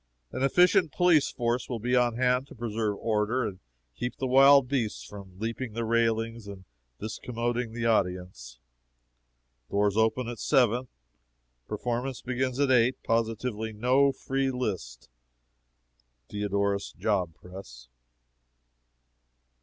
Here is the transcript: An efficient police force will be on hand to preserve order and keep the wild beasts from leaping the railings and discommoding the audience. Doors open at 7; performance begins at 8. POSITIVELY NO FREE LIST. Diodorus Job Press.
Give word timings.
An 0.31 0.41
efficient 0.41 0.91
police 0.91 1.29
force 1.29 1.69
will 1.69 1.77
be 1.77 1.95
on 1.95 2.15
hand 2.15 2.47
to 2.47 2.55
preserve 2.55 2.97
order 2.99 3.45
and 3.45 3.59
keep 3.95 4.15
the 4.17 4.25
wild 4.25 4.67
beasts 4.67 5.03
from 5.03 5.37
leaping 5.37 5.73
the 5.73 5.85
railings 5.85 6.47
and 6.47 6.65
discommoding 6.99 7.71
the 7.75 7.85
audience. 7.85 8.57
Doors 9.69 9.95
open 9.95 10.27
at 10.27 10.39
7; 10.39 10.87
performance 11.67 12.23
begins 12.23 12.59
at 12.59 12.71
8. 12.71 13.03
POSITIVELY 13.03 13.73
NO 13.73 14.11
FREE 14.13 14.49
LIST. 14.49 15.07
Diodorus 16.29 16.93
Job 16.93 17.35
Press. 17.35 17.87